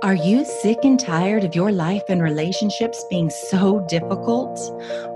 Are 0.00 0.14
you 0.14 0.44
sick 0.44 0.84
and 0.84 0.98
tired 0.98 1.42
of 1.42 1.56
your 1.56 1.72
life 1.72 2.04
and 2.08 2.22
relationships 2.22 3.04
being 3.10 3.28
so 3.30 3.80
difficult, 3.88 4.60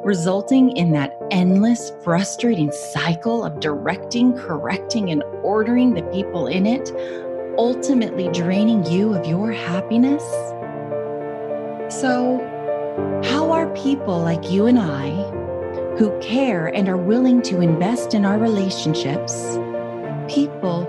resulting 0.04 0.76
in 0.76 0.90
that 0.90 1.16
endless, 1.30 1.92
frustrating 2.02 2.72
cycle 2.72 3.44
of 3.44 3.60
directing, 3.60 4.36
correcting, 4.36 5.10
and 5.10 5.22
ordering 5.44 5.94
the 5.94 6.02
people 6.04 6.48
in 6.48 6.66
it, 6.66 6.90
ultimately 7.56 8.28
draining 8.32 8.84
you 8.86 9.14
of 9.14 9.24
your 9.24 9.52
happiness? 9.52 10.24
So, 12.00 12.40
how 13.22 13.52
are 13.52 13.72
people 13.76 14.18
like 14.18 14.50
you 14.50 14.66
and 14.66 14.80
I, 14.80 15.10
who 15.96 16.18
care 16.20 16.66
and 16.66 16.88
are 16.88 16.96
willing 16.96 17.40
to 17.42 17.60
invest 17.60 18.14
in 18.14 18.24
our 18.24 18.38
relationships, 18.38 19.58
people 20.26 20.88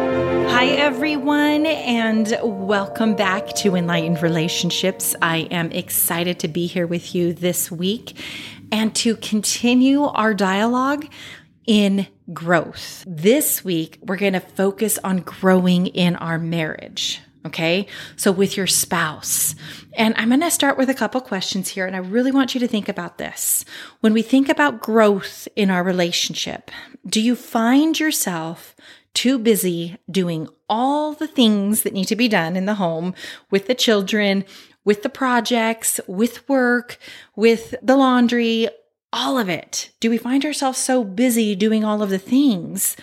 Hi, 0.61 0.67
everyone, 0.67 1.65
and 1.65 2.37
welcome 2.43 3.15
back 3.15 3.47
to 3.55 3.75
Enlightened 3.75 4.21
Relationships. 4.21 5.15
I 5.19 5.47
am 5.49 5.71
excited 5.71 6.37
to 6.41 6.47
be 6.47 6.67
here 6.67 6.85
with 6.85 7.15
you 7.15 7.33
this 7.33 7.71
week 7.71 8.15
and 8.71 8.93
to 8.97 9.15
continue 9.15 10.03
our 10.03 10.35
dialogue 10.35 11.07
in 11.65 12.05
growth. 12.31 13.03
This 13.07 13.65
week, 13.65 13.97
we're 14.03 14.17
going 14.17 14.33
to 14.33 14.39
focus 14.39 14.99
on 15.03 15.21
growing 15.21 15.87
in 15.87 16.15
our 16.17 16.37
marriage. 16.37 17.19
Okay. 17.43 17.87
So 18.15 18.31
with 18.31 18.55
your 18.55 18.67
spouse. 18.67 19.55
And 19.93 20.13
I'm 20.15 20.27
going 20.27 20.41
to 20.41 20.51
start 20.51 20.77
with 20.77 20.91
a 20.91 20.93
couple 20.93 21.21
questions 21.21 21.69
here. 21.69 21.87
And 21.87 21.95
I 21.95 21.99
really 21.99 22.31
want 22.31 22.53
you 22.53 22.59
to 22.59 22.67
think 22.67 22.87
about 22.87 23.17
this. 23.17 23.65
When 24.01 24.13
we 24.13 24.21
think 24.21 24.47
about 24.47 24.79
growth 24.79 25.47
in 25.55 25.71
our 25.71 25.83
relationship, 25.83 26.69
do 27.07 27.19
you 27.19 27.35
find 27.35 27.99
yourself 27.99 28.75
too 29.13 29.37
busy 29.37 29.97
doing 30.09 30.47
all 30.69 31.13
the 31.13 31.27
things 31.27 31.83
that 31.83 31.93
need 31.93 32.05
to 32.05 32.15
be 32.15 32.27
done 32.27 32.55
in 32.55 32.65
the 32.65 32.75
home 32.75 33.13
with 33.49 33.67
the 33.67 33.75
children, 33.75 34.45
with 34.83 35.03
the 35.03 35.09
projects, 35.09 35.99
with 36.07 36.47
work, 36.49 36.97
with 37.35 37.75
the 37.81 37.95
laundry, 37.95 38.69
all 39.13 39.37
of 39.37 39.49
it? 39.49 39.91
Do 39.99 40.09
we 40.09 40.17
find 40.17 40.45
ourselves 40.45 40.77
so 40.77 41.03
busy 41.03 41.55
doing 41.55 41.83
all 41.83 42.01
of 42.01 42.09
the 42.09 42.19
things 42.19 42.95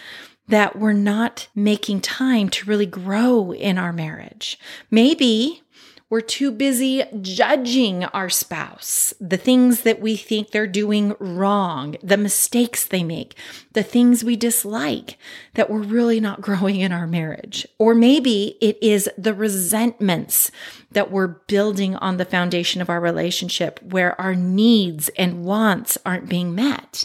that 0.49 0.79
we're 0.79 0.95
not 0.95 1.49
making 1.55 2.01
time 2.01 2.49
to 2.49 2.67
really 2.67 2.87
grow 2.87 3.53
in 3.53 3.79
our 3.79 3.93
marriage? 3.93 4.59
Maybe 4.91 5.63
we're 6.11 6.23
too 6.23 6.51
busy 6.51 7.05
judging 7.21 8.05
our 8.07 8.31
spouse, 8.31 9.13
the 9.21 9.37
things 9.37 9.83
that 9.83 10.01
we 10.01 10.17
think 10.17 10.51
they're 10.51 10.67
doing 10.67 11.15
wrong, 11.19 11.97
the 12.03 12.17
mistakes 12.17 12.87
they 12.87 13.05
make, 13.05 13.35
the 13.73 13.83
things 13.83 14.25
we 14.25 14.35
dislike, 14.35 15.19
that 15.55 15.69
we're 15.69 15.83
really 15.83 16.19
not 16.19 16.41
growing 16.49 16.81
in 16.81 16.93
our 16.93 17.07
marriage. 17.07 17.67
Or 17.79 17.95
maybe 17.95 18.57
it 18.61 18.79
is 18.83 19.11
the 19.19 19.35
resentments 19.35 20.51
that 20.93 21.11
we're 21.11 21.27
building 21.27 21.95
on 21.97 22.17
the 22.17 22.25
foundation 22.25 22.81
of 22.81 22.89
our 22.89 23.01
relationship 23.01 23.79
where 23.83 24.19
our 24.19 24.35
needs 24.35 25.11
and 25.11 25.45
wants 25.45 25.99
aren't 26.07 26.29
being 26.29 26.55
met. 26.55 27.05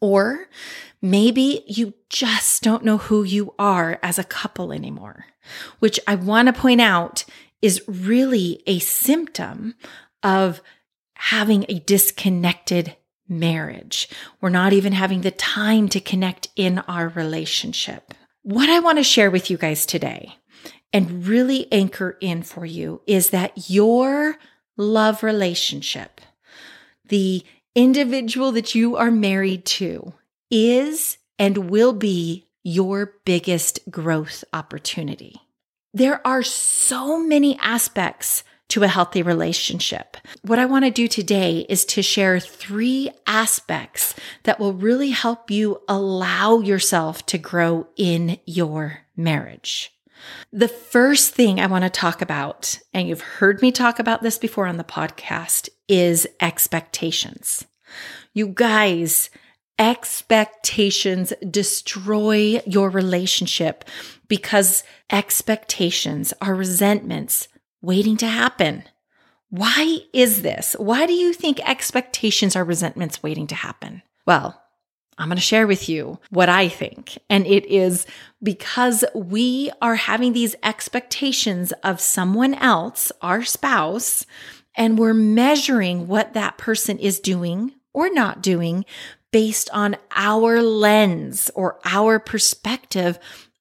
Or 0.00 0.48
maybe 1.00 1.62
you 1.68 1.94
just 2.08 2.62
don't 2.62 2.84
know 2.84 2.98
who 2.98 3.22
you 3.22 3.54
are 3.56 4.00
as 4.02 4.18
a 4.18 4.24
couple 4.24 4.72
anymore, 4.72 5.26
which 5.78 6.00
I 6.08 6.16
want 6.16 6.46
to 6.46 6.52
point 6.52 6.80
out 6.80 7.24
is 7.62 7.82
really 7.86 8.62
a 8.66 8.78
symptom 8.78 9.74
of 10.22 10.60
having 11.14 11.66
a 11.68 11.80
disconnected 11.80 12.96
marriage. 13.28 14.08
We're 14.40 14.48
not 14.48 14.72
even 14.72 14.92
having 14.92 15.20
the 15.20 15.30
time 15.30 15.88
to 15.90 16.00
connect 16.00 16.48
in 16.56 16.78
our 16.80 17.08
relationship. 17.08 18.14
What 18.42 18.68
I 18.68 18.80
want 18.80 18.98
to 18.98 19.04
share 19.04 19.30
with 19.30 19.50
you 19.50 19.56
guys 19.56 19.86
today 19.86 20.34
and 20.92 21.26
really 21.26 21.70
anchor 21.72 22.16
in 22.20 22.42
for 22.42 22.64
you 22.64 23.02
is 23.06 23.30
that 23.30 23.70
your 23.70 24.36
love 24.76 25.22
relationship, 25.22 26.20
the 27.04 27.44
individual 27.74 28.50
that 28.52 28.74
you 28.74 28.96
are 28.96 29.10
married 29.10 29.64
to, 29.64 30.12
is 30.50 31.18
and 31.38 31.70
will 31.70 31.92
be 31.92 32.48
your 32.62 33.14
biggest 33.24 33.78
growth 33.90 34.42
opportunity. 34.52 35.40
There 35.92 36.24
are 36.26 36.42
so 36.42 37.18
many 37.18 37.58
aspects 37.58 38.44
to 38.68 38.84
a 38.84 38.88
healthy 38.88 39.22
relationship. 39.22 40.16
What 40.42 40.60
I 40.60 40.66
want 40.66 40.84
to 40.84 40.92
do 40.92 41.08
today 41.08 41.66
is 41.68 41.84
to 41.86 42.02
share 42.02 42.38
three 42.38 43.10
aspects 43.26 44.14
that 44.44 44.60
will 44.60 44.72
really 44.72 45.10
help 45.10 45.50
you 45.50 45.82
allow 45.88 46.60
yourself 46.60 47.26
to 47.26 47.38
grow 47.38 47.88
in 47.96 48.38
your 48.46 49.00
marriage. 49.16 49.92
The 50.52 50.68
first 50.68 51.34
thing 51.34 51.58
I 51.58 51.66
want 51.66 51.82
to 51.82 51.90
talk 51.90 52.22
about, 52.22 52.78
and 52.94 53.08
you've 53.08 53.22
heard 53.22 53.60
me 53.60 53.72
talk 53.72 53.98
about 53.98 54.22
this 54.22 54.38
before 54.38 54.66
on 54.66 54.76
the 54.76 54.84
podcast, 54.84 55.68
is 55.88 56.28
expectations. 56.40 57.64
You 58.32 58.48
guys, 58.48 59.30
expectations 59.80 61.32
destroy 61.50 62.60
your 62.66 62.90
relationship 62.90 63.84
because 64.28 64.84
expectations 65.10 66.34
are 66.42 66.54
resentments 66.54 67.48
waiting 67.80 68.18
to 68.18 68.26
happen. 68.26 68.84
Why 69.48 70.00
is 70.12 70.42
this? 70.42 70.76
Why 70.78 71.06
do 71.06 71.14
you 71.14 71.32
think 71.32 71.66
expectations 71.68 72.54
are 72.54 72.62
resentments 72.62 73.22
waiting 73.22 73.46
to 73.48 73.54
happen? 73.54 74.02
Well, 74.26 74.62
I'm 75.16 75.28
going 75.28 75.36
to 75.36 75.42
share 75.42 75.66
with 75.66 75.88
you 75.88 76.20
what 76.28 76.48
I 76.48 76.68
think. 76.68 77.18
And 77.28 77.46
it 77.46 77.66
is 77.66 78.06
because 78.42 79.04
we 79.14 79.70
are 79.82 79.96
having 79.96 80.34
these 80.34 80.54
expectations 80.62 81.72
of 81.82 82.00
someone 82.00 82.54
else, 82.54 83.10
our 83.22 83.44
spouse, 83.44 84.24
and 84.76 84.98
we're 84.98 85.14
measuring 85.14 86.06
what 86.06 86.34
that 86.34 86.58
person 86.58 86.98
is 86.98 87.18
doing 87.18 87.72
or 87.92 88.10
not 88.10 88.42
doing 88.42 88.84
based 89.32 89.70
on 89.72 89.96
our 90.14 90.62
lens 90.62 91.50
or 91.54 91.78
our 91.84 92.18
perspective 92.18 93.18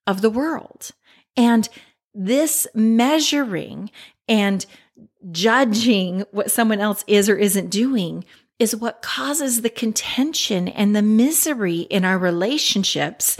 of 0.07 0.21
the 0.21 0.29
world. 0.29 0.91
And 1.37 1.69
this 2.13 2.67
measuring 2.73 3.91
and 4.27 4.65
judging 5.31 6.25
what 6.31 6.51
someone 6.51 6.79
else 6.79 7.03
is 7.07 7.29
or 7.29 7.37
isn't 7.37 7.69
doing 7.69 8.25
is 8.57 8.75
what 8.75 9.01
causes 9.01 9.61
the 9.61 9.69
contention 9.69 10.67
and 10.67 10.95
the 10.95 11.01
misery 11.01 11.79
in 11.79 12.03
our 12.03 12.17
relationships 12.17 13.37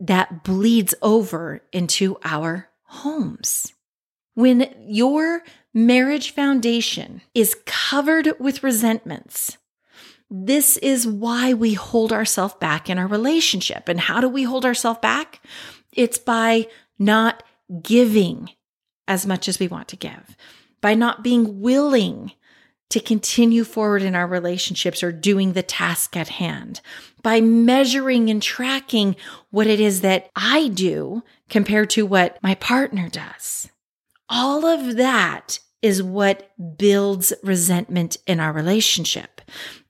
that 0.00 0.44
bleeds 0.44 0.94
over 1.02 1.62
into 1.72 2.16
our 2.24 2.68
homes. 2.84 3.72
When 4.34 4.74
your 4.86 5.42
marriage 5.74 6.30
foundation 6.30 7.22
is 7.34 7.56
covered 7.66 8.32
with 8.38 8.62
resentments, 8.62 9.58
this 10.30 10.76
is 10.78 11.06
why 11.06 11.54
we 11.54 11.74
hold 11.74 12.12
ourselves 12.12 12.54
back 12.60 12.90
in 12.90 12.98
our 12.98 13.06
relationship. 13.06 13.88
And 13.88 14.00
how 14.00 14.20
do 14.20 14.28
we 14.28 14.42
hold 14.42 14.64
ourselves 14.64 15.00
back? 15.00 15.40
It's 15.92 16.18
by 16.18 16.66
not 16.98 17.42
giving 17.82 18.50
as 19.08 19.26
much 19.26 19.48
as 19.48 19.58
we 19.58 19.68
want 19.68 19.88
to 19.88 19.96
give, 19.96 20.36
by 20.80 20.94
not 20.94 21.22
being 21.22 21.60
willing 21.60 22.32
to 22.88 23.00
continue 23.00 23.64
forward 23.64 24.02
in 24.02 24.14
our 24.14 24.26
relationships 24.26 25.02
or 25.02 25.10
doing 25.10 25.52
the 25.52 25.62
task 25.62 26.16
at 26.16 26.28
hand, 26.28 26.80
by 27.22 27.40
measuring 27.40 28.30
and 28.30 28.42
tracking 28.42 29.16
what 29.50 29.66
it 29.66 29.80
is 29.80 30.02
that 30.02 30.30
I 30.36 30.68
do 30.68 31.22
compared 31.48 31.90
to 31.90 32.06
what 32.06 32.38
my 32.42 32.54
partner 32.54 33.08
does. 33.08 33.68
All 34.28 34.64
of 34.64 34.96
that 34.96 35.58
is 35.82 36.02
what 36.02 36.50
builds 36.78 37.32
resentment 37.42 38.16
in 38.26 38.40
our 38.40 38.52
relationship. 38.52 39.40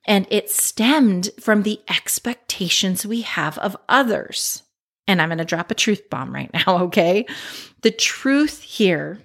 And 0.07 0.25
it 0.31 0.49
stemmed 0.49 1.29
from 1.39 1.63
the 1.63 1.81
expectations 1.89 3.05
we 3.05 3.21
have 3.21 3.57
of 3.57 3.75
others. 3.89 4.63
And 5.05 5.21
I'm 5.21 5.29
going 5.29 5.37
to 5.37 5.45
drop 5.45 5.69
a 5.69 5.75
truth 5.75 6.09
bomb 6.09 6.33
right 6.33 6.51
now, 6.53 6.77
okay? 6.83 7.25
The 7.81 7.91
truth 7.91 8.61
here 8.61 9.19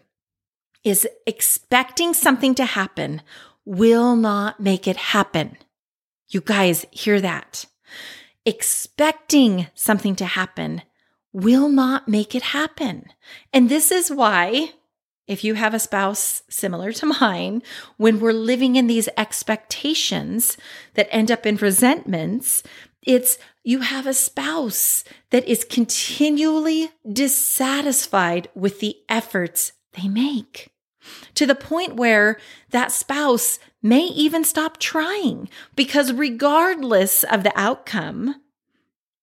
is 0.84 1.06
expecting 1.26 2.12
something 2.12 2.54
to 2.56 2.64
happen 2.64 3.22
will 3.64 4.16
not 4.16 4.58
make 4.58 4.88
it 4.88 4.96
happen. 4.96 5.56
You 6.28 6.40
guys 6.40 6.84
hear 6.90 7.20
that? 7.20 7.66
Expecting 8.44 9.68
something 9.74 10.16
to 10.16 10.24
happen 10.24 10.82
will 11.32 11.68
not 11.68 12.08
make 12.08 12.34
it 12.34 12.42
happen. 12.42 13.06
And 13.52 13.68
this 13.68 13.92
is 13.92 14.10
why 14.10 14.72
if 15.26 15.44
you 15.44 15.54
have 15.54 15.74
a 15.74 15.78
spouse 15.78 16.42
similar 16.48 16.92
to 16.92 17.06
mine, 17.06 17.62
when 17.96 18.20
we're 18.20 18.32
living 18.32 18.76
in 18.76 18.86
these 18.86 19.08
expectations 19.16 20.56
that 20.94 21.08
end 21.10 21.30
up 21.30 21.46
in 21.46 21.56
resentments, 21.56 22.62
it's 23.02 23.38
you 23.64 23.80
have 23.80 24.06
a 24.06 24.14
spouse 24.14 25.04
that 25.30 25.46
is 25.46 25.64
continually 25.64 26.90
dissatisfied 27.10 28.48
with 28.54 28.80
the 28.80 28.96
efforts 29.08 29.72
they 29.92 30.08
make 30.08 30.72
to 31.34 31.46
the 31.46 31.54
point 31.54 31.96
where 31.96 32.38
that 32.70 32.92
spouse 32.92 33.58
may 33.82 34.04
even 34.04 34.44
stop 34.44 34.78
trying 34.78 35.48
because, 35.74 36.12
regardless 36.12 37.24
of 37.24 37.42
the 37.42 37.52
outcome, 37.58 38.36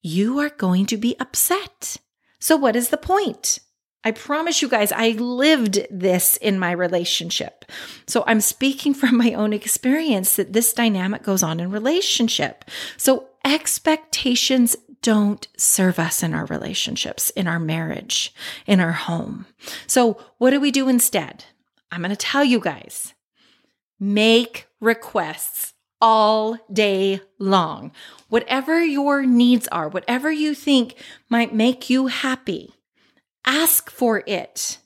you 0.01 0.40
are 0.40 0.50
going 0.50 0.86
to 0.88 0.98
be 0.98 1.16
upset. 1.19 1.98
So, 2.40 2.57
what 2.57 2.75
is 2.75 2.90
the 2.90 2.98
point? 2.98 3.60
I 4.04 4.12
promise 4.12 4.62
you 4.62 4.69
guys, 4.69 4.92
I 4.94 5.10
lived 5.12 5.86
this 5.92 6.38
in 6.38 6.57
my 6.57 6.72
relationship. 6.72 7.66
So 8.07 8.24
I'm 8.28 8.40
speaking 8.40 8.94
from 8.94 9.18
my 9.18 9.34
own 9.34 9.51
experience 9.51 10.38
that 10.38 10.54
this 10.54 10.74
dynamic 10.74 11.24
goes 11.24 11.44
on 11.44 11.60
in 11.60 11.69
relationship. 11.69 12.63
So 12.96 13.28
expectations 13.44 14.78
don't 15.01 15.48
serve 15.57 16.00
us 16.00 16.24
in 16.24 16.34
our 16.34 16.46
relationships, 16.46 17.30
in 17.31 17.48
our 17.48 17.60
marriage, 17.60 18.34
in 18.66 18.80
our 18.80 18.92
home. 18.92 19.46
So 19.88 20.18
what 20.38 20.51
do 20.51 20.60
we 20.60 20.72
do 20.72 20.88
instead? 20.88 21.46
I'm 21.92 22.01
going 22.01 22.12
to 22.12 22.16
tell 22.16 22.44
you 22.44 22.60
guys 22.60 23.13
make 24.00 24.68
requests 24.80 25.74
all 26.01 26.57
day 26.72 27.19
long. 27.38 27.92
Whatever 28.30 28.81
your 28.81 29.25
needs 29.25 29.68
are, 29.69 29.90
whatever 29.90 30.31
you 30.31 30.54
think 30.54 30.96
might 31.30 31.54
make 31.54 31.90
you 31.90 32.07
happy, 32.07 32.75
ask 33.50 33.90
for 33.90 34.24
it. 34.28 34.78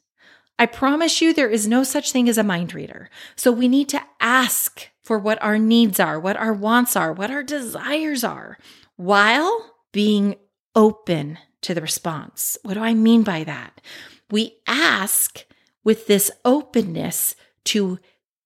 I 0.57 0.65
promise 0.67 1.21
you, 1.21 1.33
there 1.33 1.49
is 1.49 1.67
no 1.67 1.83
such 1.83 2.11
thing 2.11 2.29
as 2.29 2.37
a 2.37 2.43
mind 2.43 2.73
reader. 2.73 3.09
So 3.35 3.51
we 3.51 3.67
need 3.67 3.89
to 3.89 4.01
ask 4.21 4.87
for 5.03 5.19
what 5.19 5.41
our 5.43 5.59
needs 5.59 5.99
are, 5.99 6.17
what 6.17 6.37
our 6.37 6.53
wants 6.53 6.95
are, 6.95 7.11
what 7.11 7.29
our 7.29 7.43
desires 7.43 8.23
are, 8.23 8.57
while 8.95 9.75
being 9.91 10.35
open 10.75 11.39
to 11.61 11.73
the 11.73 11.81
response. 11.81 12.57
What 12.63 12.75
do 12.75 12.79
I 12.79 12.93
mean 12.93 13.23
by 13.23 13.43
that? 13.43 13.81
We 14.31 14.59
ask 14.65 15.45
with 15.83 16.07
this 16.07 16.31
openness 16.45 17.35
to 17.65 17.99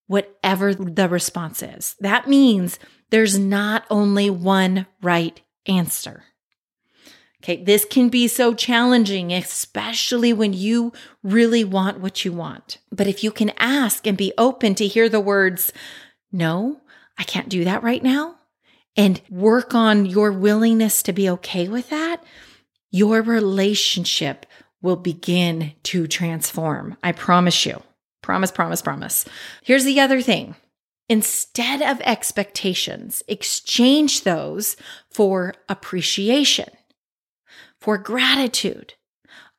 whatever 0.08 0.74
the 0.74 1.08
response 1.08 1.62
is. 1.62 1.96
That 2.00 2.28
means 2.28 2.80
there's 3.12 3.38
not 3.38 3.86
only 3.92 4.30
one 4.32 4.88
right 5.02 5.40
answer. 5.68 6.24
Okay, 7.48 7.64
this 7.64 7.86
can 7.86 8.10
be 8.10 8.28
so 8.28 8.54
challenging, 8.54 9.32
especially 9.32 10.34
when 10.34 10.52
you 10.52 10.92
really 11.24 11.64
want 11.64 12.02
what 12.02 12.26
you 12.26 12.34
want. 12.34 12.78
But 12.92 13.08
if 13.08 13.24
you 13.24 13.32
can 13.32 13.54
ask 13.58 14.06
and 14.06 14.18
be 14.18 14.34
open 14.38 14.76
to 14.76 14.86
hear 14.86 15.08
the 15.08 15.22
words, 15.22 15.72
no, 16.30 16.82
I 17.18 17.24
can't 17.24 17.48
do 17.48 17.64
that 17.64 17.84
right 17.84 18.04
now, 18.04 18.36
and 18.98 19.22
work 19.30 19.74
on 19.74 20.06
your 20.06 20.34
willingness 20.34 21.02
to 21.04 21.14
be 21.14 21.30
okay 21.30 21.70
with 21.70 21.90
that, 21.90 22.22
your 22.92 23.22
relationship 23.22 24.46
will 24.82 24.98
begin 24.98 25.72
to 25.84 26.06
transform. 26.06 26.98
I 27.02 27.14
promise 27.14 27.66
you. 27.66 27.82
Promise, 28.22 28.52
promise, 28.52 28.82
promise. 28.82 29.24
Here's 29.64 29.86
the 29.86 30.02
other 30.02 30.22
thing. 30.22 30.56
Instead 31.08 31.82
of 31.82 32.02
expectations, 32.02 33.24
exchange 33.30 34.24
those 34.24 34.76
for 35.10 35.54
appreciation, 35.70 36.68
for 37.80 37.98
gratitude. 37.98 38.94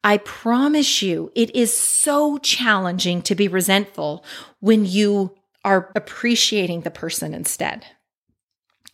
I 0.05 0.19
promise 0.19 1.03
you, 1.03 1.32
it 1.35 1.55
is 1.55 1.73
so 1.73 2.38
challenging 2.38 3.23
to 3.23 3.35
be 3.35 3.49
resentful 3.49 4.25
when 4.61 4.85
you 4.85 5.35
are 5.65 5.91
appreciating 5.97 6.82
the 6.82 6.91
person 6.91 7.35
instead. 7.35 7.85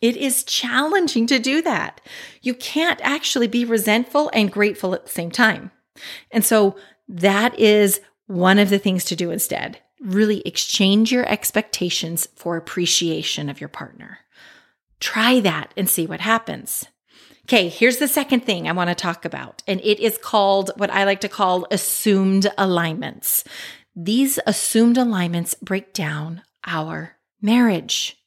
It 0.01 0.17
is 0.17 0.43
challenging 0.43 1.25
to 1.27 1.39
do 1.39 1.61
that. 1.61 2.01
You 2.41 2.53
can't 2.53 2.99
actually 3.03 3.47
be 3.47 3.65
resentful 3.65 4.29
and 4.33 4.51
grateful 4.51 4.93
at 4.93 5.05
the 5.05 5.11
same 5.11 5.31
time. 5.31 5.71
And 6.31 6.43
so 6.43 6.75
that 7.07 7.57
is 7.57 8.01
one 8.27 8.59
of 8.59 8.69
the 8.69 8.79
things 8.79 9.05
to 9.05 9.15
do 9.15 9.31
instead. 9.31 9.79
Really 10.01 10.41
exchange 10.41 11.11
your 11.11 11.27
expectations 11.27 12.27
for 12.35 12.57
appreciation 12.57 13.49
of 13.49 13.61
your 13.61 13.69
partner. 13.69 14.19
Try 14.99 15.39
that 15.41 15.73
and 15.77 15.89
see 15.89 16.05
what 16.05 16.19
happens. 16.19 16.85
Okay, 17.45 17.69
here's 17.69 17.97
the 17.97 18.07
second 18.07 18.39
thing 18.39 18.67
I 18.67 18.71
want 18.71 18.89
to 18.89 18.95
talk 18.95 19.23
about, 19.23 19.61
and 19.67 19.79
it 19.81 19.99
is 19.99 20.17
called 20.17 20.71
what 20.77 20.89
I 20.89 21.03
like 21.03 21.21
to 21.21 21.29
call 21.29 21.67
assumed 21.69 22.51
alignments. 22.57 23.43
These 23.95 24.39
assumed 24.47 24.97
alignments 24.97 25.53
break 25.53 25.93
down 25.93 26.41
our 26.65 27.17
marriage. 27.43 28.17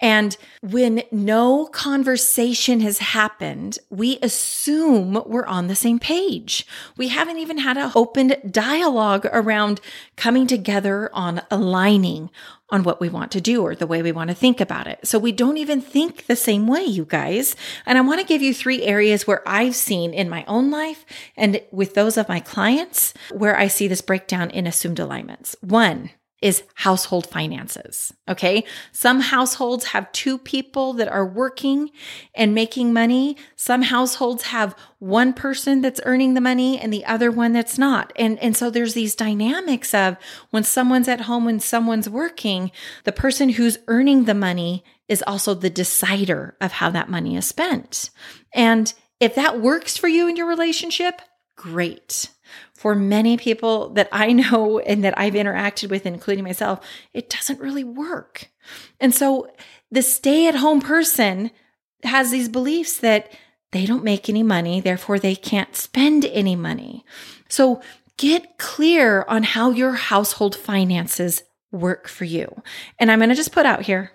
And 0.00 0.36
when 0.60 1.04
no 1.12 1.66
conversation 1.66 2.80
has 2.80 2.98
happened, 2.98 3.78
we 3.88 4.18
assume 4.20 5.22
we're 5.26 5.46
on 5.46 5.68
the 5.68 5.76
same 5.76 6.00
page. 6.00 6.66
We 6.96 7.08
haven't 7.08 7.38
even 7.38 7.58
had 7.58 7.76
an 7.76 7.92
open 7.94 8.34
dialogue 8.50 9.26
around 9.32 9.80
coming 10.16 10.48
together 10.48 11.08
on 11.12 11.42
aligning 11.50 12.30
on 12.72 12.82
what 12.82 13.00
we 13.00 13.08
want 13.08 13.30
to 13.30 13.40
do 13.40 13.62
or 13.62 13.76
the 13.76 13.86
way 13.86 14.02
we 14.02 14.10
want 14.10 14.30
to 14.30 14.34
think 14.34 14.60
about 14.60 14.86
it. 14.86 15.06
So 15.06 15.18
we 15.18 15.30
don't 15.30 15.58
even 15.58 15.80
think 15.80 16.26
the 16.26 16.34
same 16.34 16.66
way, 16.66 16.82
you 16.82 17.04
guys. 17.04 17.54
And 17.84 17.98
I 17.98 18.00
want 18.00 18.18
to 18.20 18.26
give 18.26 18.40
you 18.40 18.54
three 18.54 18.82
areas 18.82 19.26
where 19.26 19.46
I've 19.46 19.76
seen 19.76 20.14
in 20.14 20.30
my 20.30 20.44
own 20.48 20.70
life 20.70 21.04
and 21.36 21.60
with 21.70 21.94
those 21.94 22.16
of 22.16 22.30
my 22.30 22.40
clients 22.40 23.12
where 23.30 23.56
I 23.56 23.68
see 23.68 23.86
this 23.86 24.00
breakdown 24.00 24.50
in 24.50 24.66
assumed 24.66 24.98
alignments. 24.98 25.54
One, 25.60 26.10
is 26.42 26.64
household 26.74 27.26
finances. 27.28 28.12
Okay. 28.28 28.64
Some 28.90 29.20
households 29.20 29.86
have 29.86 30.10
two 30.10 30.36
people 30.36 30.92
that 30.94 31.08
are 31.08 31.24
working 31.24 31.90
and 32.34 32.54
making 32.54 32.92
money. 32.92 33.36
Some 33.54 33.82
households 33.82 34.42
have 34.44 34.76
one 34.98 35.32
person 35.32 35.80
that's 35.80 36.00
earning 36.04 36.34
the 36.34 36.40
money 36.40 36.78
and 36.78 36.92
the 36.92 37.04
other 37.04 37.30
one 37.30 37.52
that's 37.52 37.78
not. 37.78 38.12
And, 38.16 38.38
and 38.40 38.56
so 38.56 38.70
there's 38.70 38.94
these 38.94 39.14
dynamics 39.14 39.94
of 39.94 40.16
when 40.50 40.64
someone's 40.64 41.08
at 41.08 41.22
home, 41.22 41.44
when 41.44 41.60
someone's 41.60 42.10
working, 42.10 42.72
the 43.04 43.12
person 43.12 43.50
who's 43.50 43.78
earning 43.86 44.24
the 44.24 44.34
money 44.34 44.84
is 45.08 45.22
also 45.26 45.54
the 45.54 45.70
decider 45.70 46.56
of 46.60 46.72
how 46.72 46.90
that 46.90 47.08
money 47.08 47.36
is 47.36 47.46
spent. 47.46 48.10
And 48.52 48.92
if 49.20 49.36
that 49.36 49.60
works 49.60 49.96
for 49.96 50.08
you 50.08 50.26
in 50.26 50.36
your 50.36 50.48
relationship, 50.48 51.22
great 51.56 52.31
for 52.82 52.96
many 52.96 53.36
people 53.36 53.90
that 53.90 54.08
I 54.10 54.32
know 54.32 54.80
and 54.80 55.04
that 55.04 55.16
I've 55.16 55.34
interacted 55.34 55.88
with, 55.88 56.04
including 56.04 56.42
myself, 56.42 56.84
it 57.14 57.30
doesn't 57.30 57.60
really 57.60 57.84
work. 57.84 58.48
And 58.98 59.14
so 59.14 59.48
the 59.92 60.02
stay 60.02 60.48
at 60.48 60.56
home 60.56 60.80
person 60.80 61.52
has 62.02 62.32
these 62.32 62.48
beliefs 62.48 62.96
that 62.96 63.30
they 63.70 63.86
don't 63.86 64.02
make 64.02 64.28
any 64.28 64.42
money, 64.42 64.80
therefore 64.80 65.20
they 65.20 65.36
can't 65.36 65.76
spend 65.76 66.24
any 66.24 66.56
money. 66.56 67.04
So 67.48 67.80
get 68.16 68.58
clear 68.58 69.24
on 69.28 69.44
how 69.44 69.70
your 69.70 69.92
household 69.92 70.56
finances 70.56 71.44
work 71.70 72.08
for 72.08 72.24
you. 72.24 72.64
And 72.98 73.12
I'm 73.12 73.20
going 73.20 73.28
to 73.28 73.36
just 73.36 73.52
put 73.52 73.64
out 73.64 73.82
here, 73.82 74.10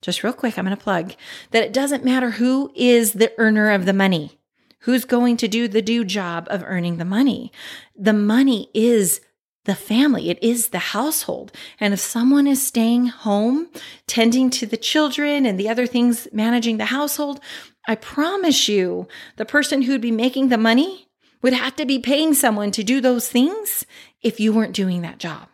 just 0.00 0.24
real 0.24 0.32
quick, 0.32 0.56
I'm 0.56 0.64
going 0.64 0.74
to 0.74 0.82
plug 0.82 1.12
that 1.50 1.64
it 1.64 1.74
doesn't 1.74 2.02
matter 2.02 2.30
who 2.30 2.72
is 2.74 3.12
the 3.12 3.34
earner 3.36 3.72
of 3.72 3.84
the 3.84 3.92
money. 3.92 4.38
Who's 4.86 5.04
going 5.04 5.36
to 5.38 5.48
do 5.48 5.66
the 5.66 5.82
do 5.82 6.04
job 6.04 6.46
of 6.48 6.62
earning 6.64 6.98
the 6.98 7.04
money? 7.04 7.50
The 7.96 8.12
money 8.12 8.70
is 8.72 9.20
the 9.64 9.74
family, 9.74 10.30
it 10.30 10.40
is 10.40 10.68
the 10.68 10.78
household. 10.78 11.50
And 11.80 11.92
if 11.92 11.98
someone 11.98 12.46
is 12.46 12.64
staying 12.64 13.06
home, 13.08 13.68
tending 14.06 14.48
to 14.50 14.64
the 14.64 14.76
children 14.76 15.44
and 15.44 15.58
the 15.58 15.68
other 15.68 15.88
things 15.88 16.28
managing 16.32 16.76
the 16.76 16.84
household, 16.84 17.40
I 17.88 17.96
promise 17.96 18.68
you, 18.68 19.08
the 19.34 19.44
person 19.44 19.82
who'd 19.82 20.00
be 20.00 20.12
making 20.12 20.50
the 20.50 20.56
money 20.56 21.08
would 21.42 21.52
have 21.52 21.74
to 21.76 21.84
be 21.84 21.98
paying 21.98 22.32
someone 22.32 22.70
to 22.70 22.84
do 22.84 23.00
those 23.00 23.28
things 23.28 23.84
if 24.22 24.38
you 24.38 24.52
weren't 24.52 24.72
doing 24.72 25.02
that 25.02 25.18
job. 25.18 25.48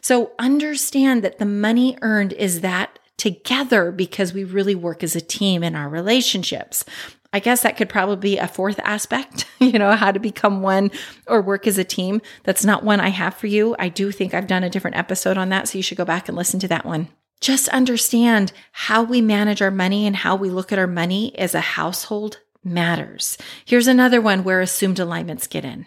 So 0.00 0.32
understand 0.38 1.22
that 1.24 1.38
the 1.38 1.44
money 1.44 1.98
earned 2.00 2.32
is 2.32 2.62
that 2.62 2.98
together 3.18 3.90
because 3.92 4.32
we 4.32 4.44
really 4.44 4.74
work 4.74 5.02
as 5.02 5.14
a 5.14 5.20
team 5.20 5.62
in 5.62 5.76
our 5.76 5.88
relationships. 5.88 6.84
I 7.32 7.40
guess 7.40 7.62
that 7.62 7.76
could 7.76 7.88
probably 7.88 8.16
be 8.16 8.38
a 8.38 8.48
fourth 8.48 8.78
aspect, 8.80 9.46
you 9.58 9.78
know, 9.78 9.92
how 9.92 10.12
to 10.12 10.18
become 10.18 10.62
one 10.62 10.90
or 11.26 11.42
work 11.42 11.66
as 11.66 11.78
a 11.78 11.84
team. 11.84 12.22
That's 12.44 12.64
not 12.64 12.84
one 12.84 13.00
I 13.00 13.08
have 13.08 13.34
for 13.34 13.46
you. 13.46 13.76
I 13.78 13.88
do 13.88 14.10
think 14.10 14.32
I've 14.32 14.46
done 14.46 14.64
a 14.64 14.70
different 14.70 14.96
episode 14.96 15.36
on 15.36 15.50
that. 15.50 15.68
So 15.68 15.78
you 15.78 15.82
should 15.82 15.98
go 15.98 16.04
back 16.04 16.28
and 16.28 16.36
listen 16.36 16.60
to 16.60 16.68
that 16.68 16.86
one. 16.86 17.08
Just 17.40 17.68
understand 17.68 18.52
how 18.72 19.02
we 19.02 19.20
manage 19.20 19.62
our 19.62 19.70
money 19.70 20.06
and 20.06 20.16
how 20.16 20.34
we 20.36 20.50
look 20.50 20.72
at 20.72 20.78
our 20.78 20.88
money 20.88 21.38
as 21.38 21.54
a 21.54 21.60
household 21.60 22.40
matters. 22.64 23.38
Here's 23.64 23.86
another 23.86 24.20
one 24.20 24.42
where 24.42 24.60
assumed 24.60 24.98
alignments 24.98 25.46
get 25.46 25.64
in 25.64 25.86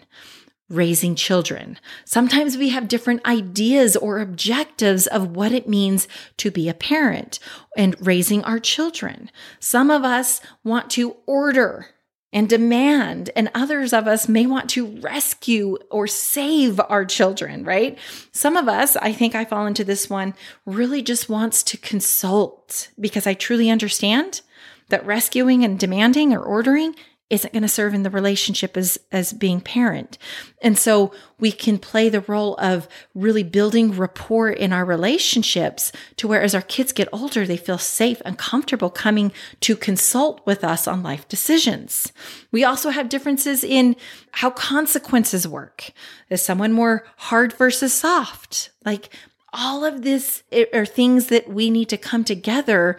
raising 0.72 1.14
children. 1.14 1.78
Sometimes 2.04 2.56
we 2.56 2.70
have 2.70 2.88
different 2.88 3.24
ideas 3.26 3.96
or 3.96 4.20
objectives 4.20 5.06
of 5.06 5.36
what 5.36 5.52
it 5.52 5.68
means 5.68 6.08
to 6.38 6.50
be 6.50 6.68
a 6.68 6.74
parent 6.74 7.38
and 7.76 7.94
raising 8.04 8.42
our 8.44 8.58
children. 8.58 9.30
Some 9.60 9.90
of 9.90 10.02
us 10.04 10.40
want 10.64 10.90
to 10.90 11.16
order 11.26 11.88
and 12.32 12.48
demand. 12.48 13.30
And 13.36 13.50
others 13.54 13.92
of 13.92 14.06
us 14.08 14.28
may 14.28 14.46
want 14.46 14.70
to 14.70 14.98
rescue 15.00 15.76
or 15.90 16.06
save 16.06 16.80
our 16.88 17.04
children, 17.04 17.64
right? 17.64 17.98
Some 18.32 18.56
of 18.56 18.68
us, 18.68 18.96
I 18.96 19.12
think 19.12 19.34
I 19.34 19.44
fall 19.44 19.66
into 19.66 19.84
this 19.84 20.08
one, 20.08 20.34
really 20.64 21.02
just 21.02 21.28
wants 21.28 21.62
to 21.64 21.76
consult 21.76 22.88
because 22.98 23.26
I 23.26 23.34
truly 23.34 23.68
understand 23.68 24.40
that 24.88 25.04
rescuing 25.04 25.64
and 25.64 25.78
demanding 25.78 26.32
or 26.32 26.40
ordering 26.40 26.94
isn't 27.32 27.52
going 27.52 27.62
to 27.62 27.68
serve 27.68 27.94
in 27.94 28.02
the 28.02 28.10
relationship 28.10 28.76
as 28.76 28.98
as 29.10 29.32
being 29.32 29.60
parent. 29.60 30.18
And 30.60 30.78
so 30.78 31.12
we 31.40 31.50
can 31.50 31.78
play 31.78 32.10
the 32.10 32.20
role 32.20 32.54
of 32.58 32.86
really 33.14 33.42
building 33.42 33.96
rapport 33.96 34.50
in 34.50 34.72
our 34.72 34.84
relationships 34.84 35.90
to 36.16 36.28
where 36.28 36.42
as 36.42 36.54
our 36.54 36.62
kids 36.62 36.92
get 36.92 37.08
older 37.10 37.46
they 37.46 37.56
feel 37.56 37.78
safe 37.78 38.20
and 38.26 38.36
comfortable 38.36 38.90
coming 38.90 39.32
to 39.60 39.74
consult 39.74 40.46
with 40.46 40.62
us 40.62 40.86
on 40.86 41.02
life 41.02 41.26
decisions. 41.26 42.12
We 42.52 42.64
also 42.64 42.90
have 42.90 43.08
differences 43.08 43.64
in 43.64 43.96
how 44.32 44.50
consequences 44.50 45.48
work. 45.48 45.90
Is 46.28 46.42
someone 46.42 46.72
more 46.72 47.04
hard 47.16 47.54
versus 47.54 47.94
soft? 47.94 48.70
Like 48.84 49.08
all 49.54 49.86
of 49.86 50.02
this 50.02 50.42
are 50.74 50.86
things 50.86 51.28
that 51.28 51.48
we 51.48 51.70
need 51.70 51.88
to 51.88 51.96
come 51.96 52.24
together 52.24 52.98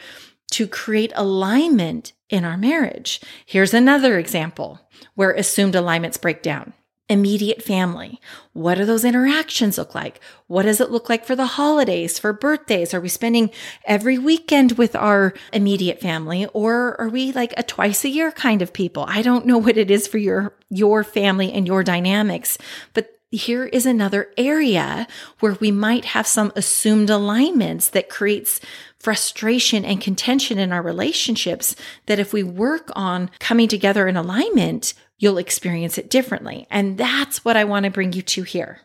to 0.52 0.68
create 0.68 1.12
alignment 1.16 2.14
in 2.34 2.44
our 2.44 2.58
marriage. 2.58 3.22
Here's 3.46 3.76
another 3.76 4.18
example 4.18 4.80
where 5.14 5.32
assumed 5.32 5.76
alignments 5.76 6.18
break 6.18 6.42
down. 6.42 6.74
Immediate 7.08 7.62
family. 7.62 8.20
What 8.54 8.76
do 8.76 8.86
those 8.86 9.06
interactions 9.06 9.78
look 9.78 9.94
like? 9.94 10.20
What 10.48 10.64
does 10.64 10.82
it 10.82 10.90
look 10.90 11.10
like 11.10 11.26
for 11.26 11.36
the 11.36 11.46
holidays, 11.46 12.18
for 12.18 12.34
birthdays? 12.34 12.92
Are 12.92 13.02
we 13.02 13.10
spending 13.10 13.52
every 13.86 14.18
weekend 14.18 14.74
with 14.80 14.96
our 14.96 15.36
immediate 15.52 16.02
family 16.02 16.48
or 16.54 17.00
are 17.00 17.10
we 17.10 17.32
like 17.34 17.54
a 17.56 17.62
twice 17.62 18.04
a 18.04 18.10
year 18.10 18.32
kind 18.32 18.64
of 18.64 18.74
people? 18.74 19.06
I 19.08 19.22
don't 19.22 19.46
know 19.46 19.60
what 19.60 19.78
it 19.78 19.92
is 19.92 20.08
for 20.08 20.18
your 20.18 20.56
your 20.72 21.04
family 21.04 21.54
and 21.54 21.68
your 21.68 21.84
dynamics, 21.84 22.58
but 22.96 23.12
here 23.30 23.66
is 23.66 23.86
another 23.86 24.30
area 24.38 25.08
where 25.40 25.54
we 25.54 25.72
might 25.72 26.06
have 26.06 26.28
some 26.28 26.52
assumed 26.56 27.10
alignments 27.10 27.90
that 27.90 28.10
creates 28.10 28.60
frustration 29.04 29.84
and 29.84 30.00
contention 30.00 30.58
in 30.58 30.72
our 30.72 30.82
relationships 30.82 31.76
that 32.06 32.20
if 32.20 32.32
we 32.32 32.42
work 32.42 32.90
on 32.96 33.30
coming 33.40 33.68
together 33.68 34.08
in 34.08 34.16
alignment, 34.16 34.94
you'll 35.20 35.38
experience 35.38 35.98
it 35.98 36.10
differently. 36.10 36.66
And 36.72 36.98
that's 36.98 37.44
what 37.44 37.58
I 37.58 37.66
want 37.66 37.84
to 37.84 37.92
bring 37.92 38.14
you 38.14 38.22
to 38.22 38.44
here. 38.44 38.80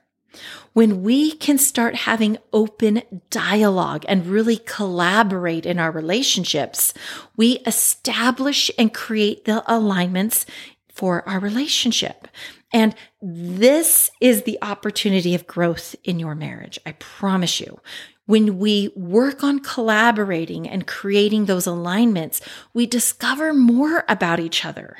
When 0.72 1.02
we 1.04 1.32
can 1.32 1.56
start 1.56 1.94
having 1.94 2.37
open 2.52 3.02
dialogue 3.30 4.04
and 4.08 4.26
really 4.26 4.58
collaborate 4.58 5.64
in 5.64 5.78
our 5.78 5.92
relationships, 5.92 6.92
we 7.37 7.60
establish 7.64 8.72
and 8.76 8.92
create 8.92 9.44
the 9.44 9.62
alignments 9.72 10.46
for 10.92 11.26
our 11.28 11.38
relationship. 11.38 12.26
And 12.72 12.94
this 13.22 14.10
is 14.20 14.42
the 14.42 14.58
opportunity 14.62 15.34
of 15.37 15.46
growth 15.46 15.94
in 16.02 16.18
your 16.18 16.34
marriage. 16.34 16.78
I 16.84 16.92
promise 16.92 17.60
you 17.60 17.80
when 18.28 18.58
we 18.58 18.92
work 18.94 19.42
on 19.42 19.58
collaborating 19.58 20.68
and 20.68 20.87
creating 20.87 21.47
those 21.47 21.66
alignments, 21.66 22.42
we 22.75 22.85
discover 22.85 23.54
more 23.54 24.04
about 24.06 24.38
each 24.38 24.66
other. 24.66 24.99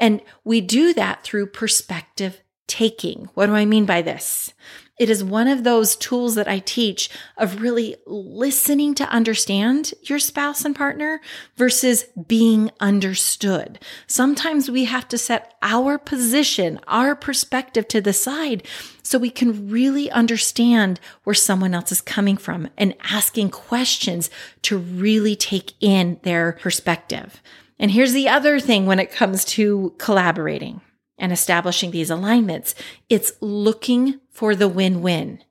And 0.00 0.22
we 0.44 0.60
do 0.60 0.94
that 0.94 1.24
through 1.24 1.48
perspective 1.48 2.40
taking. 2.68 3.30
What 3.34 3.46
do 3.46 3.56
I 3.56 3.64
mean 3.64 3.84
by 3.84 4.02
this? 4.02 4.52
It 4.98 5.10
is 5.10 5.22
one 5.22 5.46
of 5.46 5.62
those 5.62 5.94
tools 5.94 6.34
that 6.34 6.48
I 6.48 6.58
teach 6.58 7.08
of 7.36 7.60
really 7.60 7.94
listening 8.04 8.94
to 8.96 9.08
understand 9.08 9.94
your 10.02 10.18
spouse 10.18 10.64
and 10.64 10.74
partner 10.74 11.20
versus 11.56 12.04
being 12.26 12.72
understood. 12.80 13.78
Sometimes 14.08 14.68
we 14.68 14.86
have 14.86 15.06
to 15.08 15.18
set 15.18 15.54
our 15.62 15.98
position, 15.98 16.80
our 16.88 17.14
perspective 17.14 17.86
to 17.88 18.00
the 18.00 18.12
side 18.12 18.66
so 19.04 19.18
we 19.18 19.30
can 19.30 19.70
really 19.70 20.10
understand 20.10 20.98
where 21.22 21.34
someone 21.34 21.74
else 21.74 21.92
is 21.92 22.00
coming 22.00 22.36
from 22.36 22.68
and 22.76 22.94
asking 23.10 23.50
questions 23.50 24.30
to 24.62 24.76
really 24.76 25.36
take 25.36 25.74
in 25.80 26.18
their 26.24 26.54
perspective. 26.54 27.40
And 27.78 27.92
here's 27.92 28.12
the 28.12 28.28
other 28.28 28.58
thing 28.58 28.86
when 28.86 28.98
it 28.98 29.12
comes 29.12 29.44
to 29.46 29.94
collaborating 29.98 30.80
and 31.18 31.32
establishing 31.32 31.90
these 31.90 32.10
alignments. 32.10 32.74
It's 33.08 33.32
looking 33.40 34.20
for 34.30 34.54
the 34.54 34.68
win 34.68 35.02
win. 35.02 35.42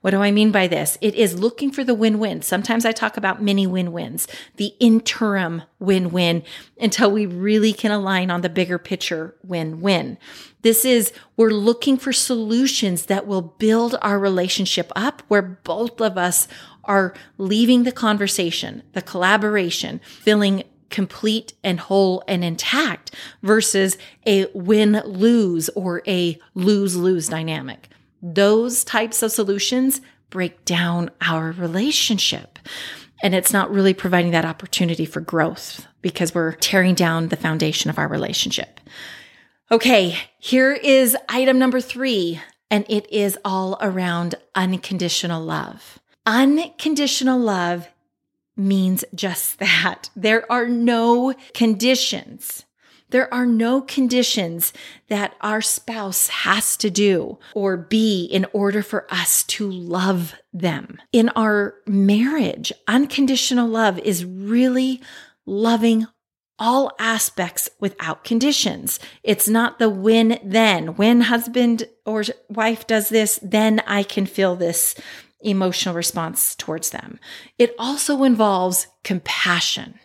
What 0.00 0.12
do 0.12 0.22
I 0.22 0.30
mean 0.30 0.50
by 0.50 0.66
this? 0.66 0.98
It 1.00 1.14
is 1.14 1.38
looking 1.38 1.70
for 1.70 1.84
the 1.84 1.94
win 1.94 2.18
win. 2.18 2.42
Sometimes 2.42 2.84
I 2.84 2.92
talk 2.92 3.16
about 3.16 3.42
mini 3.42 3.66
win 3.66 3.92
wins, 3.92 4.28
the 4.56 4.74
interim 4.80 5.62
win 5.78 6.10
win 6.10 6.42
until 6.80 7.10
we 7.10 7.26
really 7.26 7.72
can 7.72 7.90
align 7.90 8.30
on 8.30 8.42
the 8.42 8.48
bigger 8.48 8.78
picture 8.78 9.34
win 9.42 9.80
win. 9.80 10.18
This 10.62 10.84
is, 10.84 11.12
we're 11.36 11.50
looking 11.50 11.96
for 11.96 12.12
solutions 12.12 13.06
that 13.06 13.26
will 13.26 13.42
build 13.42 13.96
our 14.00 14.18
relationship 14.18 14.90
up 14.96 15.22
where 15.28 15.42
both 15.42 16.00
of 16.00 16.16
us 16.16 16.48
are 16.84 17.14
leaving 17.38 17.82
the 17.84 17.92
conversation, 17.92 18.82
the 18.92 19.02
collaboration, 19.02 20.00
feeling 20.04 20.62
complete 20.94 21.54
and 21.64 21.80
whole 21.80 22.22
and 22.28 22.44
intact 22.44 23.10
versus 23.42 23.98
a 24.28 24.46
win 24.54 25.02
lose 25.04 25.68
or 25.70 26.02
a 26.06 26.38
lose 26.54 26.94
lose 26.94 27.28
dynamic. 27.28 27.88
Those 28.22 28.84
types 28.84 29.20
of 29.20 29.32
solutions 29.32 30.00
break 30.30 30.64
down 30.64 31.10
our 31.20 31.50
relationship. 31.50 32.60
And 33.24 33.34
it's 33.34 33.52
not 33.52 33.72
really 33.72 33.92
providing 33.92 34.30
that 34.30 34.44
opportunity 34.44 35.04
for 35.04 35.20
growth 35.20 35.84
because 36.00 36.32
we're 36.32 36.52
tearing 36.52 36.94
down 36.94 37.26
the 37.26 37.36
foundation 37.36 37.90
of 37.90 37.98
our 37.98 38.06
relationship. 38.06 38.78
Okay, 39.72 40.16
here 40.38 40.74
is 40.74 41.16
item 41.28 41.58
number 41.58 41.80
three, 41.80 42.40
and 42.70 42.84
it 42.88 43.10
is 43.10 43.36
all 43.44 43.76
around 43.80 44.36
unconditional 44.54 45.42
love. 45.42 45.98
Unconditional 46.24 47.40
love 47.40 47.88
means 48.56 49.04
just 49.14 49.58
that. 49.58 50.10
There 50.16 50.50
are 50.50 50.68
no 50.68 51.34
conditions. 51.54 52.64
There 53.10 53.32
are 53.32 53.46
no 53.46 53.80
conditions 53.80 54.72
that 55.08 55.36
our 55.40 55.60
spouse 55.60 56.28
has 56.28 56.76
to 56.78 56.90
do 56.90 57.38
or 57.54 57.76
be 57.76 58.24
in 58.24 58.44
order 58.52 58.82
for 58.82 59.06
us 59.08 59.44
to 59.44 59.70
love 59.70 60.34
them. 60.52 61.00
In 61.12 61.28
our 61.30 61.76
marriage, 61.86 62.72
unconditional 62.88 63.68
love 63.68 64.00
is 64.00 64.24
really 64.24 65.00
loving 65.46 66.06
all 66.58 66.92
aspects 66.98 67.68
without 67.78 68.24
conditions. 68.24 68.98
It's 69.22 69.48
not 69.48 69.78
the 69.78 69.90
when 69.90 70.38
then. 70.42 70.96
When 70.96 71.22
husband 71.22 71.88
or 72.06 72.24
wife 72.48 72.86
does 72.86 73.08
this, 73.08 73.38
then 73.42 73.80
I 73.86 74.02
can 74.02 74.26
feel 74.26 74.56
this 74.56 74.94
emotional 75.44 75.94
response 75.94 76.54
towards 76.54 76.90
them. 76.90 77.18
It 77.58 77.74
also 77.78 78.24
involves 78.24 78.86
compassion, 79.02 79.98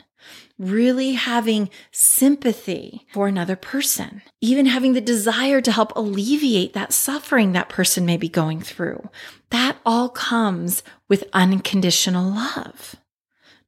really 0.58 1.14
having 1.14 1.70
sympathy 1.92 3.08
for 3.14 3.28
another 3.28 3.56
person, 3.56 4.22
even 4.42 4.66
having 4.66 4.94
the 4.94 5.02
desire 5.02 5.62
to 5.62 5.72
help 5.72 5.96
alleviate 5.96 6.74
that 6.74 6.94
suffering 6.94 7.54
that 7.54 7.70
person 7.70 8.06
may 8.06 8.18
be 8.18 8.30
going 8.30 8.62
through. 8.62 9.10
That 9.50 9.78
all 9.86 10.10
comes 10.10 10.84
with 11.08 11.30
unconditional 11.34 12.30
love. 12.30 12.96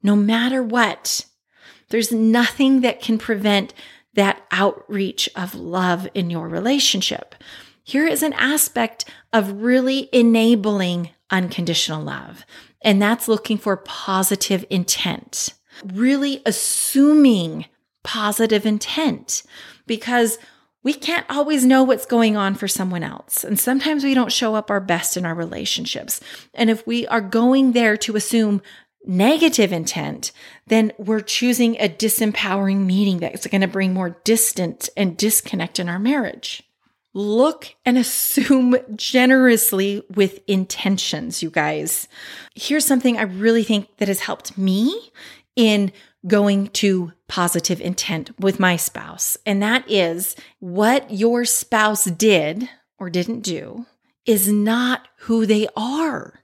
No 0.04 0.16
matter 0.16 0.62
what, 0.62 1.26
there's 1.90 2.12
nothing 2.12 2.82
that 2.82 3.02
can 3.02 3.18
prevent 3.18 3.74
that 4.14 4.42
outreach 4.52 5.30
of 5.36 5.56
love 5.56 6.08
in 6.14 6.30
your 6.30 6.48
relationship. 6.50 7.36
Here 7.84 8.08
is 8.08 8.24
an 8.24 8.34
aspect 8.34 9.06
of 9.34 9.62
really 9.64 10.10
enabling 10.12 11.12
unconditional 11.32 12.04
love. 12.04 12.46
And 12.82 13.02
that's 13.02 13.28
looking 13.28 13.58
for 13.58 13.78
positive 13.78 14.66
intent, 14.70 15.54
really 15.86 16.42
assuming 16.46 17.66
positive 18.04 18.66
intent 18.66 19.44
because 19.86 20.38
we 20.84 20.94
can't 20.94 21.26
always 21.30 21.64
know 21.64 21.84
what's 21.84 22.06
going 22.06 22.36
on 22.36 22.56
for 22.56 22.68
someone 22.68 23.04
else. 23.04 23.44
And 23.44 23.60
sometimes 23.60 24.04
we 24.04 24.14
don't 24.14 24.32
show 24.32 24.56
up 24.56 24.72
our 24.72 24.80
best 24.80 25.16
in 25.16 25.26
our 25.26 25.36
relationships. 25.36 26.20
And 26.54 26.70
if 26.70 26.86
we 26.88 27.06
are 27.08 27.22
going 27.22 27.74
there 27.74 27.98
to 27.98 28.16
assume 28.16 28.62
negative 29.06 29.72
intent, 29.72 30.32
then 30.68 30.92
we're 30.98 31.22
choosing 31.22 31.76
a 31.76 31.90
disempowering 31.90 32.86
meaning 32.86 33.20
that's 33.20 33.48
going 33.48 33.62
to 33.62 33.68
bring 33.68 33.94
more 33.94 34.22
distance 34.24 34.90
and 34.98 35.18
disconnect 35.18 35.80
in 35.80 35.88
our 35.90 36.00
marriage. 36.00 36.64
Look 37.14 37.76
and 37.86 37.98
assume 37.98 38.76
generously 38.96 40.04
with 40.16 40.40
intentions, 40.48 41.44
you 41.44 41.50
guys. 41.50 42.08
Here's 42.56 42.86
something 42.86 43.18
I 43.18 43.24
really 43.24 43.64
think 43.64 43.98
that 43.98 44.08
has 44.08 44.22
helped 44.22 44.58
me 44.58 45.12
in 45.56 45.92
going 46.26 46.68
to 46.68 47.12
positive 47.28 47.82
intent 47.82 48.32
with 48.40 48.60
my 48.60 48.76
spouse. 48.76 49.38
And 49.46 49.62
that 49.62 49.90
is 49.90 50.36
what 50.60 51.12
your 51.12 51.46
spouse 51.46 52.06
did 52.06 52.70
or 52.98 53.10
didn't 53.10 53.42
do 53.42 53.86
is 54.26 54.48
not 54.48 55.08
who 55.20 55.46
they 55.46 55.68
are. 55.76 56.44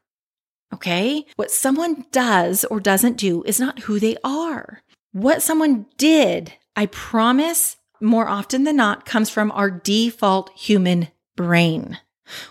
Okay. 0.73 1.25
What 1.35 1.51
someone 1.51 2.05
does 2.11 2.65
or 2.65 2.79
doesn't 2.79 3.17
do 3.17 3.43
is 3.43 3.59
not 3.59 3.79
who 3.79 3.99
they 3.99 4.17
are. 4.23 4.81
What 5.11 5.41
someone 5.41 5.85
did, 5.97 6.53
I 6.75 6.87
promise, 6.87 7.76
more 8.01 8.27
often 8.27 8.63
than 8.63 8.75
not 8.75 9.05
comes 9.05 9.29
from 9.29 9.51
our 9.51 9.69
default 9.69 10.49
human 10.57 11.09
brain. 11.35 11.97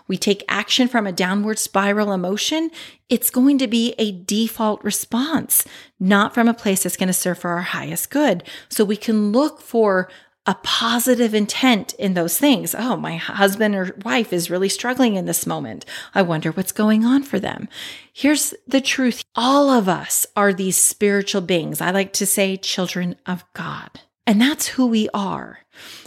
We 0.09 0.17
take 0.17 0.45
action 0.49 0.89
from 0.89 1.07
a 1.07 1.13
downward 1.13 1.59
spiral 1.59 2.13
emotion, 2.13 2.71
it's 3.09 3.31
going 3.31 3.59
to 3.59 3.67
be 3.67 3.95
a 3.99 4.13
default 4.13 4.83
response, 4.83 5.65
not 6.01 6.35
from 6.35 6.49
a 6.49 6.55
place 6.55 6.83
that's 6.83 6.97
going 6.97 7.09
to 7.09 7.13
serve 7.13 7.39
for 7.39 7.51
our 7.51 7.63
highest 7.63 8.11
good. 8.11 8.43
So 8.69 8.85
we 8.85 8.97
can 8.97 9.33
look 9.33 9.61
for 9.61 10.09
a 10.47 10.57
positive 10.63 11.35
intent 11.35 11.93
in 11.95 12.15
those 12.15 12.39
things. 12.39 12.75
Oh, 12.77 12.97
my 12.97 13.17
husband 13.17 13.75
or 13.75 13.97
wife 14.05 14.33
is 14.33 14.49
really 14.49 14.69
struggling 14.69 15.17
in 15.17 15.27
this 15.27 15.47
moment. 15.47 15.85
I 16.15 16.23
wonder 16.23 16.53
what's 16.53 16.73
going 16.73 17.05
on 17.05 17.25
for 17.25 17.41
them. 17.41 17.69
Here's 18.13 18.55
the 18.67 18.81
truth. 18.81 19.25
All 19.35 19.71
of 19.71 19.89
us 19.89 20.25
are 20.37 20.53
these 20.53 20.77
spiritual 20.77 21.41
beings. 21.41 21.81
I 21.81 21.91
like 21.91 22.13
to 22.15 22.27
say 22.27 22.57
children 22.57 23.17
of 23.27 23.45
God. 23.55 24.01
And 24.27 24.41
that's 24.41 24.69
who 24.69 24.87
we 24.87 25.09
are. 25.15 25.61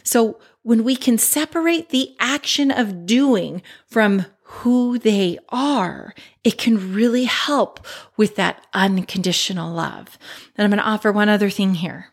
So 0.03 0.39
when 0.63 0.83
we 0.83 0.95
can 0.95 1.17
separate 1.17 1.89
the 1.89 2.15
action 2.19 2.69
of 2.69 3.05
doing 3.05 3.61
from 3.87 4.25
who 4.43 4.97
they 4.97 5.37
are, 5.49 6.13
it 6.43 6.57
can 6.57 6.93
really 6.93 7.25
help 7.25 7.85
with 8.17 8.35
that 8.35 8.65
unconditional 8.73 9.71
love. 9.71 10.17
And 10.57 10.65
I'm 10.65 10.71
going 10.71 10.83
to 10.83 10.89
offer 10.89 11.11
one 11.11 11.29
other 11.29 11.49
thing 11.49 11.75
here. 11.75 12.07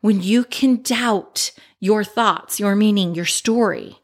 When 0.00 0.22
you 0.22 0.44
can 0.44 0.82
doubt 0.82 1.52
your 1.80 2.02
thoughts, 2.02 2.58
your 2.58 2.74
meaning, 2.74 3.14
your 3.14 3.24
story, 3.24 3.98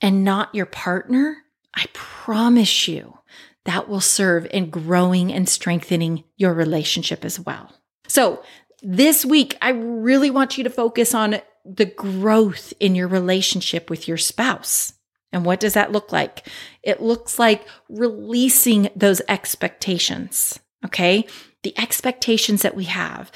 and 0.00 0.24
not 0.24 0.54
your 0.54 0.66
partner, 0.66 1.38
I 1.74 1.86
promise 1.92 2.88
you 2.88 3.18
that 3.64 3.88
will 3.88 4.00
serve 4.00 4.46
in 4.50 4.70
growing 4.70 5.32
and 5.32 5.48
strengthening 5.48 6.24
your 6.36 6.54
relationship 6.54 7.24
as 7.24 7.38
well. 7.38 7.72
So, 8.06 8.42
this 8.82 9.24
week, 9.24 9.56
I 9.60 9.70
really 9.70 10.30
want 10.30 10.58
you 10.58 10.64
to 10.64 10.70
focus 10.70 11.14
on 11.14 11.40
the 11.64 11.86
growth 11.86 12.72
in 12.80 12.94
your 12.94 13.08
relationship 13.08 13.90
with 13.90 14.08
your 14.08 14.16
spouse. 14.16 14.94
And 15.32 15.44
what 15.44 15.60
does 15.60 15.74
that 15.74 15.92
look 15.92 16.12
like? 16.12 16.48
It 16.82 17.02
looks 17.02 17.38
like 17.38 17.66
releasing 17.88 18.88
those 18.96 19.20
expectations. 19.28 20.58
Okay. 20.84 21.26
The 21.62 21.78
expectations 21.78 22.62
that 22.62 22.76
we 22.76 22.84
have 22.84 23.30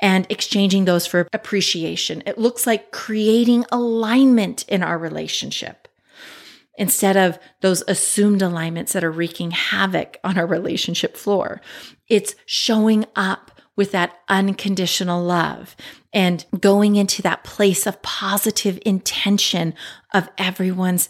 and 0.00 0.26
exchanging 0.28 0.84
those 0.84 1.06
for 1.06 1.26
appreciation. 1.32 2.22
It 2.26 2.38
looks 2.38 2.66
like 2.66 2.92
creating 2.92 3.64
alignment 3.72 4.64
in 4.68 4.82
our 4.82 4.98
relationship 4.98 5.88
instead 6.76 7.16
of 7.16 7.38
those 7.60 7.82
assumed 7.88 8.42
alignments 8.42 8.92
that 8.92 9.02
are 9.02 9.10
wreaking 9.10 9.50
havoc 9.50 10.18
on 10.22 10.38
our 10.38 10.46
relationship 10.46 11.16
floor. 11.16 11.60
It's 12.08 12.36
showing 12.46 13.06
up 13.16 13.57
with 13.78 13.92
that 13.92 14.18
unconditional 14.28 15.22
love 15.22 15.76
and 16.12 16.44
going 16.58 16.96
into 16.96 17.22
that 17.22 17.44
place 17.44 17.86
of 17.86 18.02
positive 18.02 18.76
intention 18.84 19.72
of 20.12 20.28
everyone's 20.36 21.08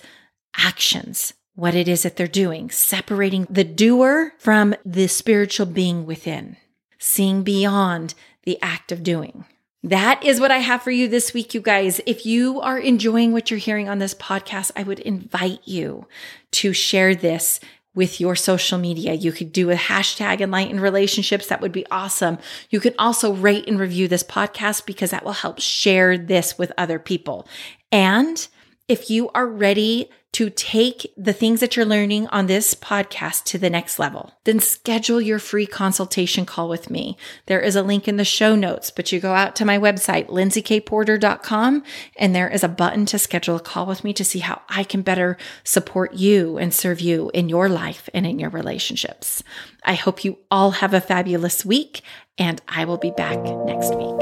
actions, 0.54 1.32
what 1.54 1.74
it 1.74 1.88
is 1.88 2.02
that 2.02 2.16
they're 2.16 2.28
doing, 2.28 2.70
separating 2.70 3.46
the 3.48 3.64
doer 3.64 4.34
from 4.38 4.74
the 4.84 5.08
spiritual 5.08 5.64
being 5.64 6.04
within, 6.04 6.58
seeing 6.98 7.42
beyond 7.42 8.12
the 8.44 8.60
act 8.60 8.92
of 8.92 9.02
doing. 9.02 9.46
That 9.82 10.22
is 10.22 10.38
what 10.38 10.50
I 10.50 10.58
have 10.58 10.82
for 10.82 10.90
you 10.90 11.08
this 11.08 11.32
week, 11.32 11.54
you 11.54 11.62
guys. 11.62 12.02
If 12.04 12.26
you 12.26 12.60
are 12.60 12.78
enjoying 12.78 13.32
what 13.32 13.50
you're 13.50 13.58
hearing 13.58 13.88
on 13.88 13.98
this 13.98 14.14
podcast, 14.14 14.72
I 14.76 14.82
would 14.82 14.98
invite 14.98 15.60
you 15.64 16.06
to 16.50 16.74
share 16.74 17.14
this 17.14 17.60
with 17.98 18.20
your 18.20 18.36
social 18.36 18.78
media. 18.78 19.12
You 19.12 19.32
could 19.32 19.52
do 19.52 19.72
a 19.72 19.74
hashtag 19.74 20.40
enlightened 20.40 20.80
relationships. 20.80 21.48
That 21.48 21.60
would 21.60 21.72
be 21.72 21.84
awesome. 21.90 22.38
You 22.70 22.78
can 22.78 22.94
also 22.96 23.32
rate 23.32 23.66
and 23.66 23.76
review 23.76 24.06
this 24.06 24.22
podcast 24.22 24.86
because 24.86 25.10
that 25.10 25.24
will 25.24 25.32
help 25.32 25.58
share 25.58 26.16
this 26.16 26.56
with 26.56 26.70
other 26.78 27.00
people. 27.00 27.48
And 27.90 28.46
if 28.86 29.10
you 29.10 29.30
are 29.30 29.48
ready 29.48 30.10
to 30.32 30.50
take 30.50 31.12
the 31.16 31.32
things 31.32 31.60
that 31.60 31.74
you're 31.74 31.86
learning 31.86 32.26
on 32.28 32.46
this 32.46 32.74
podcast 32.74 33.44
to 33.44 33.58
the 33.58 33.70
next 33.70 33.98
level, 33.98 34.34
then 34.44 34.60
schedule 34.60 35.20
your 35.20 35.38
free 35.38 35.66
consultation 35.66 36.44
call 36.44 36.68
with 36.68 36.90
me. 36.90 37.16
There 37.46 37.60
is 37.60 37.74
a 37.74 37.82
link 37.82 38.06
in 38.06 38.16
the 38.16 38.24
show 38.24 38.54
notes, 38.54 38.90
but 38.90 39.10
you 39.10 39.20
go 39.20 39.32
out 39.32 39.56
to 39.56 39.64
my 39.64 39.78
website, 39.78 40.28
lindsaykporter.com, 40.28 41.82
and 42.16 42.34
there 42.34 42.48
is 42.48 42.62
a 42.62 42.68
button 42.68 43.06
to 43.06 43.18
schedule 43.18 43.56
a 43.56 43.60
call 43.60 43.86
with 43.86 44.04
me 44.04 44.12
to 44.12 44.24
see 44.24 44.40
how 44.40 44.60
I 44.68 44.84
can 44.84 45.02
better 45.02 45.38
support 45.64 46.14
you 46.14 46.58
and 46.58 46.74
serve 46.74 47.00
you 47.00 47.30
in 47.32 47.48
your 47.48 47.68
life 47.68 48.08
and 48.12 48.26
in 48.26 48.38
your 48.38 48.50
relationships. 48.50 49.42
I 49.82 49.94
hope 49.94 50.24
you 50.24 50.38
all 50.50 50.72
have 50.72 50.92
a 50.92 51.00
fabulous 51.00 51.64
week, 51.64 52.02
and 52.36 52.60
I 52.68 52.84
will 52.84 52.98
be 52.98 53.10
back 53.10 53.42
next 53.64 53.94
week. 53.94 54.20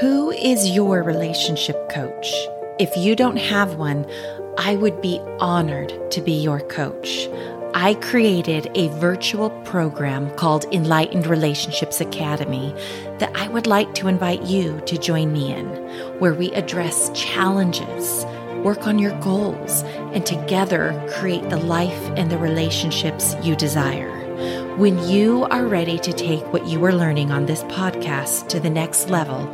Who 0.00 0.30
is 0.30 0.70
your 0.70 1.02
relationship 1.02 1.88
coach? 1.88 2.30
If 2.78 2.96
you 2.96 3.16
don't 3.16 3.38
have 3.38 3.74
one, 3.74 4.06
I 4.60 4.74
would 4.74 5.00
be 5.00 5.20
honored 5.38 5.94
to 6.10 6.20
be 6.20 6.32
your 6.32 6.58
coach. 6.58 7.28
I 7.74 7.94
created 7.94 8.68
a 8.74 8.88
virtual 8.98 9.50
program 9.60 10.34
called 10.34 10.64
Enlightened 10.74 11.28
Relationships 11.28 12.00
Academy 12.00 12.74
that 13.18 13.30
I 13.36 13.46
would 13.46 13.68
like 13.68 13.94
to 13.94 14.08
invite 14.08 14.42
you 14.42 14.80
to 14.86 14.98
join 14.98 15.32
me 15.32 15.54
in, 15.54 15.68
where 16.18 16.34
we 16.34 16.50
address 16.54 17.08
challenges, 17.14 18.24
work 18.64 18.88
on 18.88 18.98
your 18.98 19.16
goals, 19.20 19.84
and 20.12 20.26
together 20.26 21.00
create 21.14 21.48
the 21.50 21.56
life 21.56 22.10
and 22.16 22.28
the 22.28 22.38
relationships 22.38 23.36
you 23.44 23.54
desire. 23.54 24.10
When 24.76 25.08
you 25.08 25.44
are 25.44 25.66
ready 25.66 26.00
to 26.00 26.12
take 26.12 26.52
what 26.52 26.66
you 26.66 26.84
are 26.84 26.92
learning 26.92 27.30
on 27.30 27.46
this 27.46 27.62
podcast 27.64 28.48
to 28.48 28.58
the 28.58 28.70
next 28.70 29.08
level, 29.08 29.46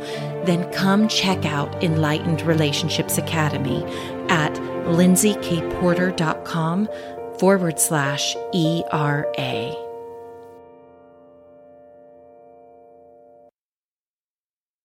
then 0.45 0.71
come 0.71 1.07
check 1.07 1.45
out 1.45 1.83
Enlightened 1.83 2.41
Relationships 2.41 3.19
Academy 3.19 3.83
at 4.29 4.59
lindsaykporter.com 4.87 6.89
forward 7.37 7.79
slash 7.79 8.35
ERA. 8.53 9.84